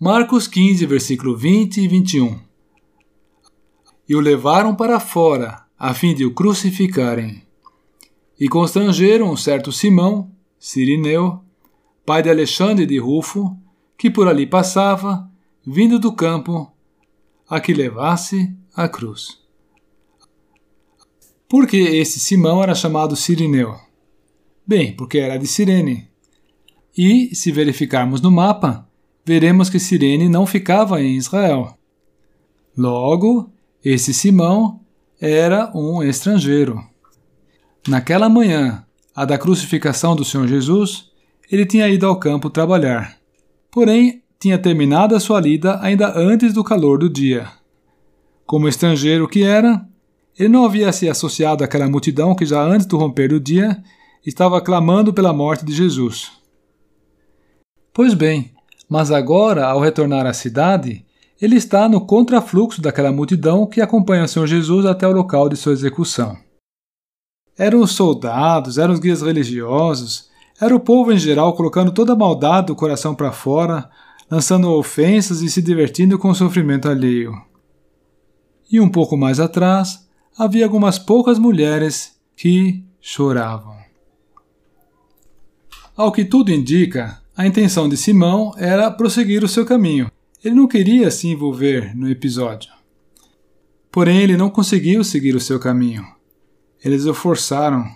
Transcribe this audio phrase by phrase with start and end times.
[0.00, 2.38] Marcos 15, versículo 20 e 21.
[4.08, 7.42] E o levaram para fora, a fim de o crucificarem.
[8.38, 11.40] E constrangeram um certo Simão, Sirineu,
[12.06, 13.58] pai de Alexandre de Rufo,
[13.96, 15.28] que por ali passava,
[15.66, 16.72] vindo do campo,
[17.48, 19.40] a que levasse a cruz.
[21.48, 23.74] Por que esse Simão era chamado Sirineu?
[24.64, 26.08] Bem, porque era de Cirene.
[26.96, 28.87] E, se verificarmos no mapa,
[29.28, 31.76] veremos que Cirene não ficava em Israel.
[32.74, 33.52] Logo,
[33.84, 34.80] esse Simão
[35.20, 36.82] era um estrangeiro.
[37.86, 41.10] Naquela manhã, a da crucificação do Senhor Jesus,
[41.52, 43.18] ele tinha ido ao campo trabalhar.
[43.70, 47.48] Porém, tinha terminado a sua lida ainda antes do calor do dia.
[48.46, 49.86] Como estrangeiro que era,
[50.38, 53.76] ele não havia se associado àquela multidão que já antes do romper do dia
[54.24, 56.32] estava clamando pela morte de Jesus.
[57.92, 58.52] Pois bem,
[58.88, 61.04] mas agora, ao retornar à cidade,
[61.40, 65.56] ele está no contrafluxo daquela multidão que acompanha o Senhor Jesus até o local de
[65.56, 66.36] sua execução.
[67.56, 70.28] Eram os soldados, eram os guias religiosos,
[70.60, 73.88] era o povo em geral colocando toda a maldade do coração para fora,
[74.30, 77.32] lançando ofensas e se divertindo com o sofrimento alheio.
[78.70, 83.76] E um pouco mais atrás, havia algumas poucas mulheres que choravam.
[85.96, 90.10] Ao que tudo indica, a intenção de Simão era prosseguir o seu caminho.
[90.44, 92.68] Ele não queria se envolver no episódio.
[93.92, 96.04] Porém, ele não conseguiu seguir o seu caminho.
[96.84, 97.86] Eles o forçaram.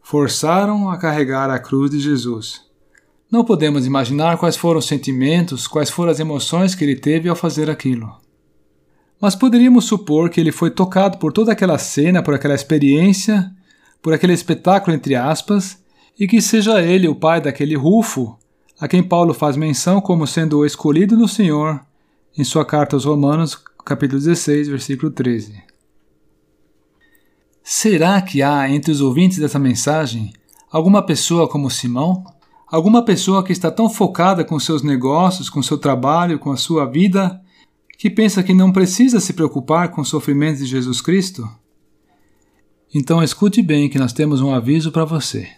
[0.00, 2.60] Forçaram a carregar a cruz de Jesus.
[3.28, 7.34] Não podemos imaginar quais foram os sentimentos, quais foram as emoções que ele teve ao
[7.34, 8.08] fazer aquilo.
[9.20, 13.50] Mas poderíamos supor que ele foi tocado por toda aquela cena, por aquela experiência,
[14.00, 15.82] por aquele espetáculo entre aspas,
[16.16, 18.38] e que seja ele o pai daquele Rufo,
[18.80, 21.80] a quem Paulo faz menção como sendo o escolhido do Senhor
[22.36, 25.62] em sua carta aos Romanos, capítulo 16, versículo 13.
[27.62, 30.32] Será que há entre os ouvintes dessa mensagem
[30.70, 32.24] alguma pessoa como Simão?
[32.66, 36.84] Alguma pessoa que está tão focada com seus negócios, com seu trabalho, com a sua
[36.84, 37.40] vida,
[37.96, 41.48] que pensa que não precisa se preocupar com os sofrimentos de Jesus Cristo?
[42.92, 45.48] Então escute bem que nós temos um aviso para você.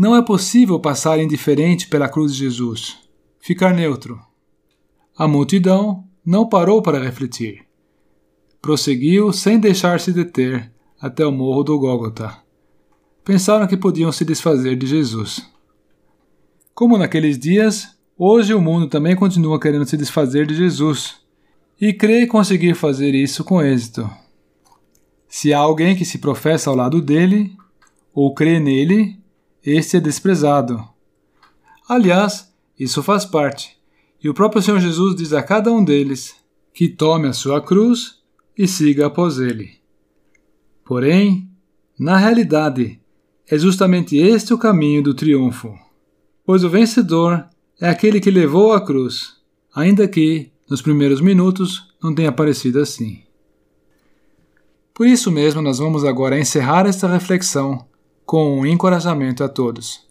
[0.00, 2.96] Não é possível passar indiferente pela cruz de Jesus,
[3.38, 4.18] ficar neutro.
[5.14, 7.66] A multidão não parou para refletir.
[8.62, 12.34] Prosseguiu sem deixar-se deter até o morro do Gólgota.
[13.22, 15.46] Pensaram que podiam se desfazer de Jesus.
[16.74, 21.16] Como naqueles dias, hoje o mundo também continua querendo se desfazer de Jesus
[21.78, 24.10] e crê conseguir fazer isso com êxito.
[25.28, 27.54] Se há alguém que se professa ao lado dele,
[28.14, 29.19] ou crê nele,
[29.64, 30.82] este é desprezado.
[31.88, 33.76] Aliás, isso faz parte,
[34.22, 36.34] e o próprio Senhor Jesus diz a cada um deles
[36.72, 38.20] que tome a sua cruz
[38.56, 39.78] e siga após ele.
[40.84, 41.50] Porém,
[41.98, 43.00] na realidade,
[43.46, 45.78] é justamente este o caminho do triunfo,
[46.44, 47.44] pois o vencedor
[47.80, 49.36] é aquele que levou a cruz,
[49.74, 53.22] ainda que, nos primeiros minutos, não tenha parecido assim.
[54.94, 57.86] Por isso mesmo, nós vamos agora encerrar esta reflexão
[58.30, 60.06] com um encorajamento a todos.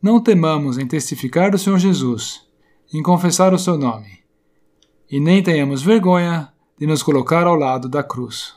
[0.00, 2.46] Não temamos em testificar do Senhor Jesus,
[2.94, 4.20] em confessar o seu nome,
[5.10, 8.54] e nem tenhamos vergonha de nos colocar ao lado da cruz.